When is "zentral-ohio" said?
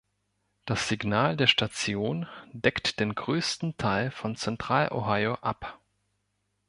4.35-5.35